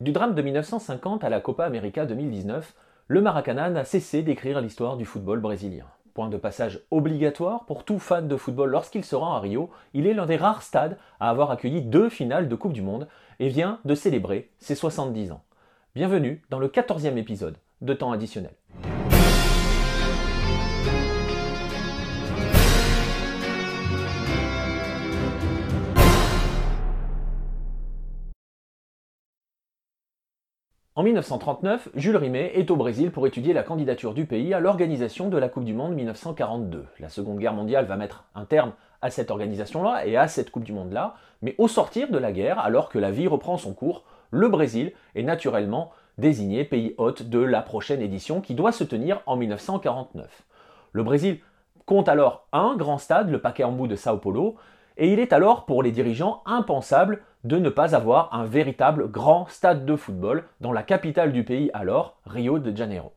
[0.00, 2.74] Du drame de 1950 à la Copa América 2019,
[3.06, 5.86] le Maracanã n'a cessé d'écrire l'histoire du football brésilien.
[6.12, 10.06] Point de passage obligatoire pour tout fan de football lorsqu'il se rend à Rio, il
[10.06, 13.08] est l'un des rares stades à avoir accueilli deux finales de Coupe du Monde
[13.38, 15.44] et vient de célébrer ses 70 ans.
[15.94, 18.52] Bienvenue dans le 14e épisode de Temps additionnel.
[30.94, 35.30] En 1939, Jules Rimet est au Brésil pour étudier la candidature du pays à l'organisation
[35.30, 36.84] de la Coupe du Monde 1942.
[37.00, 40.64] La Seconde Guerre mondiale va mettre un terme à cette organisation-là et à cette Coupe
[40.64, 44.04] du Monde-là, mais au sortir de la guerre, alors que la vie reprend son cours,
[44.30, 49.22] le Brésil est naturellement désigné pays hôte de la prochaine édition qui doit se tenir
[49.24, 50.42] en 1949.
[50.92, 51.40] Le Brésil
[51.86, 54.56] compte alors un grand stade, le Pacaembu de Sao Paulo,
[54.98, 59.46] et il est alors pour les dirigeants impensable de ne pas avoir un véritable grand
[59.48, 63.12] stade de football dans la capitale du pays alors, Rio de Janeiro.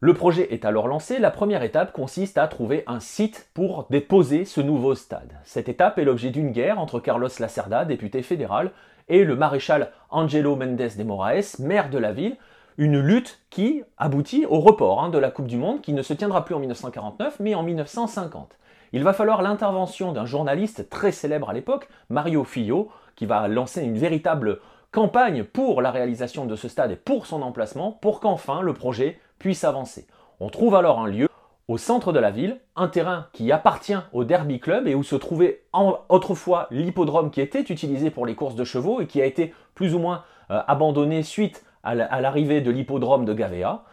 [0.00, 4.44] Le projet est alors lancé, la première étape consiste à trouver un site pour déposer
[4.44, 5.32] ce nouveau stade.
[5.44, 8.72] Cette étape est l'objet d'une guerre entre Carlos Lacerda, député fédéral,
[9.08, 12.36] et le maréchal Angelo Mendes de Moraes, maire de la ville,
[12.78, 16.14] une lutte qui aboutit au report hein, de la Coupe du Monde qui ne se
[16.14, 18.56] tiendra plus en 1949 mais en 1950.
[18.94, 23.82] Il va falloir l'intervention d'un journaliste très célèbre à l'époque, Mario Filho, qui va lancer
[23.82, 28.60] une véritable campagne pour la réalisation de ce stade et pour son emplacement, pour qu'enfin
[28.60, 30.06] le projet puisse avancer.
[30.40, 31.28] On trouve alors un lieu
[31.68, 35.16] au centre de la ville, un terrain qui appartient au Derby Club et où se
[35.16, 35.62] trouvait
[36.10, 39.94] autrefois l'hippodrome qui était utilisé pour les courses de chevaux et qui a été plus
[39.94, 43.84] ou moins euh, abandonné suite à l'arrivée de l'hippodrome de Gavea.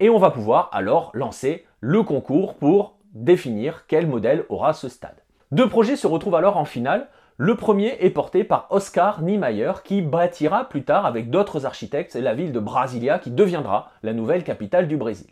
[0.00, 5.22] Et on va pouvoir alors lancer le concours pour définir quel modèle aura ce stade.
[5.50, 7.08] Deux projets se retrouvent alors en finale.
[7.38, 12.34] Le premier est porté par Oscar Niemeyer qui bâtira plus tard avec d'autres architectes la
[12.34, 15.30] ville de Brasilia qui deviendra la nouvelle capitale du Brésil.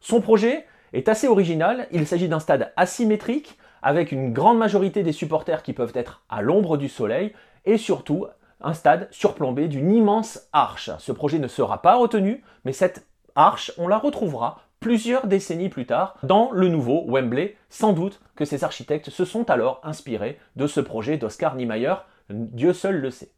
[0.00, 5.12] Son projet est assez original, il s'agit d'un stade asymétrique avec une grande majorité des
[5.12, 7.32] supporters qui peuvent être à l'ombre du soleil
[7.64, 8.26] et surtout
[8.60, 10.90] un stade surplombé d'une immense arche.
[10.98, 15.86] Ce projet ne sera pas retenu, mais cette arche, on la retrouvera plusieurs décennies plus
[15.86, 17.56] tard dans le nouveau Wembley.
[17.68, 21.94] Sans doute que ces architectes se sont alors inspirés de ce projet d'Oscar Niemeyer,
[22.30, 23.30] Dieu seul le sait.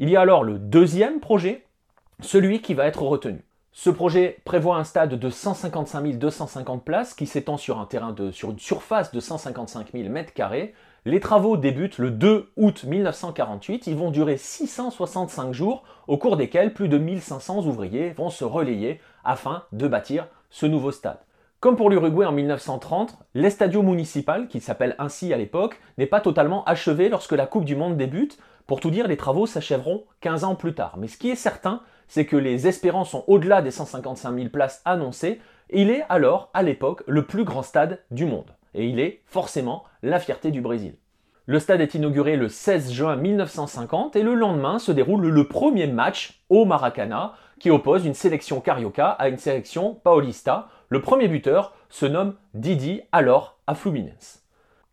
[0.00, 1.64] Il y a alors le deuxième projet,
[2.20, 3.44] celui qui va être retenu.
[3.72, 8.32] Ce projet prévoit un stade de 155 250 places qui s'étend sur un terrain de,
[8.32, 10.70] sur une surface de 155 000 m2.
[11.04, 13.86] Les travaux débutent le 2 août 1948.
[13.86, 19.00] Ils vont durer 665 jours, au cours desquels plus de 1500 ouvriers vont se relayer
[19.22, 21.18] afin de bâtir ce nouveau stade.
[21.60, 26.64] Comme pour l'Uruguay en 1930, l'Estadio Municipal, qui s'appelle ainsi à l'époque, n'est pas totalement
[26.64, 28.38] achevé lorsque la Coupe du Monde débute.
[28.66, 30.96] Pour tout dire, les travaux s'achèveront 15 ans plus tard.
[30.96, 34.80] Mais ce qui est certain, c'est que les espérances sont au-delà des 155 000 places
[34.84, 35.40] annoncées.
[35.68, 38.50] Il est alors, à l'époque, le plus grand stade du monde.
[38.74, 40.94] Et il est forcément la fierté du Brésil.
[41.50, 45.88] Le stade est inauguré le 16 juin 1950 et le lendemain se déroule le premier
[45.88, 50.68] match au Maracana qui oppose une sélection Carioca à une sélection Paulista.
[50.90, 54.44] Le premier buteur se nomme Didi, alors à Fluminense.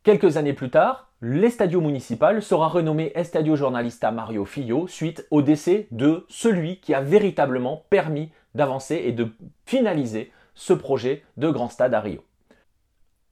[0.01, 5.87] Quelques années plus tard, l'Estadio Municipal sera renommé Estadio Jornalista Mario Filho suite au décès
[5.91, 9.27] de celui qui a véritablement permis d'avancer et de
[9.67, 12.23] finaliser ce projet de grand stade à Rio.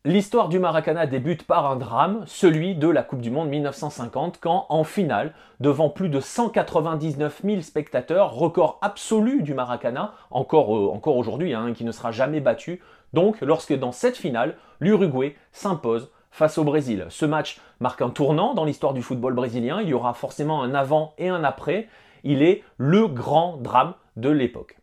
[0.07, 4.67] L'histoire du Maracana débute par un drame, celui de la Coupe du Monde 1950, quand
[4.69, 11.17] en finale, devant plus de 199 000 spectateurs, record absolu du Maracana, encore, euh, encore
[11.17, 12.83] aujourd'hui, hein, qui ne sera jamais battu,
[13.13, 17.07] donc lorsque dans cette finale, l'Uruguay s'impose face au Brésil.
[17.09, 20.75] Ce match marque un tournant dans l'histoire du football brésilien, il y aura forcément un
[20.75, 21.87] avant et un après,
[22.23, 24.77] il est le grand drame de l'époque.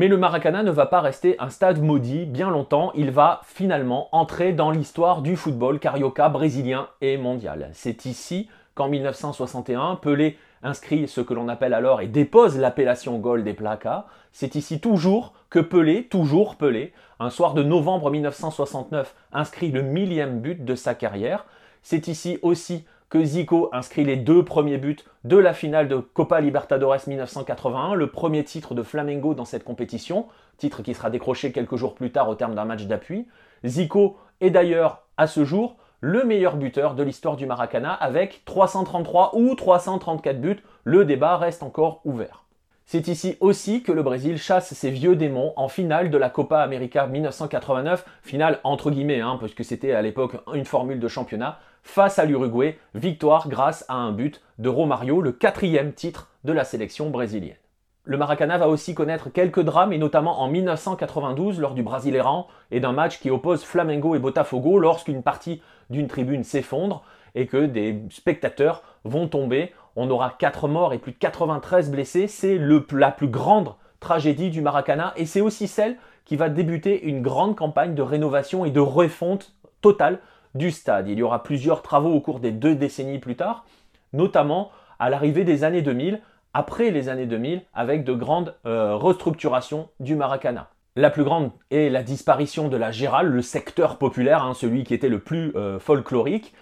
[0.00, 4.08] Mais le Maracana ne va pas rester un stade maudit bien longtemps, il va finalement
[4.12, 7.68] entrer dans l'histoire du football carioca brésilien et mondial.
[7.74, 13.44] C'est ici qu'en 1961, Pelé inscrit ce que l'on appelle alors et dépose l'appellation Gol
[13.44, 14.06] des Placas.
[14.32, 20.40] C'est ici toujours que Pelé, toujours Pelé, un soir de novembre 1969, inscrit le millième
[20.40, 21.44] but de sa carrière.
[21.82, 26.40] C'est ici aussi que Zico inscrit les deux premiers buts de la finale de Copa
[26.40, 30.28] Libertadores 1981, le premier titre de Flamengo dans cette compétition,
[30.58, 33.26] titre qui sera décroché quelques jours plus tard au terme d'un match d'appui.
[33.64, 39.32] Zico est d'ailleurs à ce jour le meilleur buteur de l'histoire du Maracana avec 333
[39.34, 40.62] ou 334 buts.
[40.84, 42.44] Le débat reste encore ouvert.
[42.92, 46.58] C'est ici aussi que le Brésil chasse ses vieux démons en finale de la Copa
[46.58, 51.60] América 1989, finale entre guillemets, hein, parce que c'était à l'époque une formule de championnat,
[51.84, 56.64] face à l'Uruguay, victoire grâce à un but de Romario, le quatrième titre de la
[56.64, 57.54] sélection brésilienne.
[58.02, 62.80] Le Maracana va aussi connaître quelques drames, et notamment en 1992 lors du Brasileirão et
[62.80, 67.04] d'un match qui oppose Flamengo et Botafogo lorsqu'une partie d'une tribune s'effondre
[67.36, 69.72] et que des spectateurs vont tomber.
[69.96, 72.26] On aura 4 morts et plus de 93 blessés.
[72.26, 72.58] C'est
[72.92, 77.56] la plus grande tragédie du Maracana et c'est aussi celle qui va débuter une grande
[77.56, 80.20] campagne de rénovation et de refonte totale
[80.54, 81.08] du stade.
[81.08, 83.64] Il y aura plusieurs travaux au cours des deux décennies plus tard,
[84.12, 86.20] notamment à l'arrivée des années 2000,
[86.52, 90.70] après les années 2000, avec de grandes euh, restructurations du Maracana.
[90.96, 94.92] La plus grande est la disparition de la Gérald, le secteur populaire, hein, celui qui
[94.92, 96.52] était le plus euh, folklorique,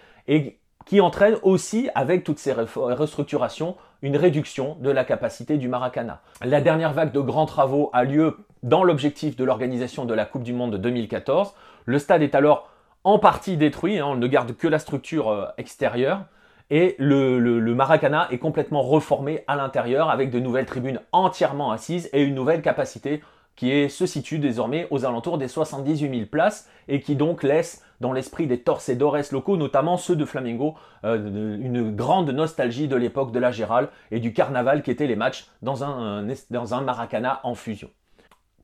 [0.89, 6.23] qui entraîne aussi, avec toutes ces restructurations, une réduction de la capacité du Maracana.
[6.43, 10.45] La dernière vague de grands travaux a lieu dans l'objectif de l'organisation de la Coupe
[10.45, 11.53] du Monde de 2014.
[11.85, 12.71] Le stade est alors
[13.05, 16.23] en partie détruit, hein, on ne garde que la structure euh, extérieure,
[16.71, 22.09] et le, le, Maracana est complètement reformé à l'intérieur avec de nouvelles tribunes entièrement assises
[22.15, 23.23] et une nouvelle capacité
[23.59, 28.13] qui se situe désormais aux alentours des 78 000 places et qui donc laisse dans
[28.13, 33.41] l'esprit des torcedores locaux, notamment ceux de Flamengo, euh, une grande nostalgie de l'époque de
[33.41, 37.91] la Gérald et du carnaval qui étaient les matchs dans un, dans Maracana en fusion.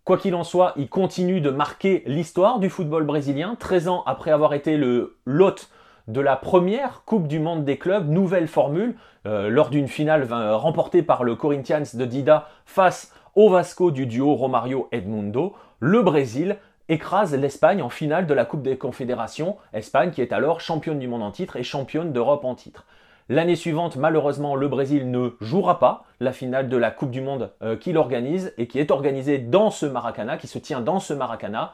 [0.04, 4.30] Quoi qu'il en soit, il continue de marquer l'histoire du football brésilien, 13 ans après
[4.30, 5.70] avoir été le lot
[6.06, 8.94] de la première Coupe du Monde des clubs, nouvelle formule,
[9.26, 14.34] euh, lors d'une finale remportée par le Corinthians de Dida face au Vasco du duo
[14.34, 16.56] Romario-Edmundo, le Brésil
[16.88, 21.08] écrase l'Espagne en finale de la Coupe des Confédérations, Espagne qui est alors championne du
[21.08, 22.86] monde en titre et championne d'Europe en titre.
[23.28, 27.52] L'année suivante, malheureusement, le Brésil ne jouera pas la finale de la Coupe du Monde
[27.62, 31.14] euh, qu'il organise et qui est organisée dans ce Maracana, qui se tient dans ce
[31.14, 31.72] Maracana,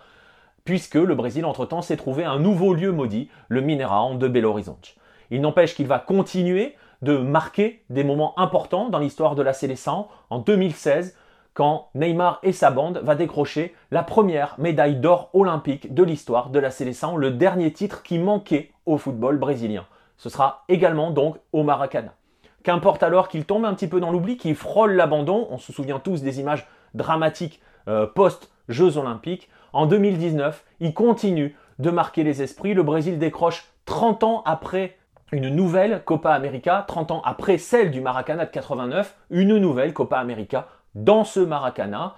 [0.65, 4.95] puisque le Brésil, entre-temps, s'est trouvé un nouveau lieu maudit, le Mineirão de Belo Horizonte.
[5.33, 10.07] Il n'empêche qu'il va continuer de marquer des moments importants dans l'histoire de la Séleção.
[10.29, 11.17] En 2016,
[11.55, 16.59] quand Neymar et sa bande va décrocher la première médaille d'or olympique de l'histoire de
[16.59, 19.87] la Sélection, le dernier titre qui manquait au football brésilien.
[20.17, 22.15] Ce sera également donc au Maracana.
[22.63, 25.99] Qu'importe alors qu'il tombe un petit peu dans l'oubli, qu'il frôle l'abandon, on se souvient
[25.99, 32.75] tous des images dramatiques euh, post-Jeux olympiques, en 2019, il continue de marquer les esprits.
[32.75, 34.99] Le Brésil décroche 30 ans après
[35.33, 40.19] une nouvelle Copa América, 30 ans après celle du Maracana de 89, une nouvelle Copa
[40.19, 42.17] América dans ce Maracana.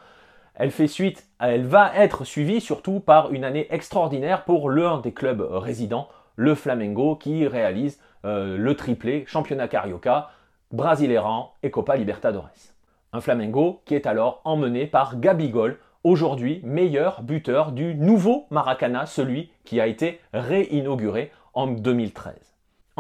[0.55, 5.13] Elle fait suite, elle va être suivie surtout par une année extraordinaire pour l'un des
[5.13, 10.31] clubs résidents, le Flamengo, qui réalise euh, le triplé championnat carioca,
[10.71, 12.73] Brasileirão et Copa Libertadores.
[13.13, 19.51] Un Flamengo qui est alors emmené par Gabigol, aujourd'hui meilleur buteur du nouveau Maracana, celui
[19.65, 22.52] qui a été réinauguré en 2013.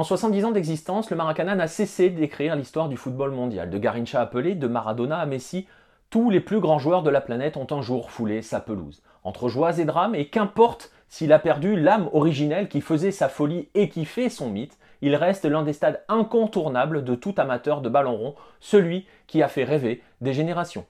[0.02, 3.70] En 70 ans d'existence, le Maracana n'a cessé d'écrire l'histoire du football mondial.
[3.70, 5.68] De Garincha à Pelé, de Maradona à Messi,
[6.10, 9.00] tous les plus grands joueurs de la planète ont un jour foulé sa pelouse.
[9.22, 13.68] Entre joies et drames, et qu'importe s'il a perdu l'âme originelle qui faisait sa folie
[13.74, 17.88] et qui fait son mythe, il reste l'un des stades incontournables de tout amateur de
[17.88, 20.84] ballon rond, celui qui a fait rêver des générations.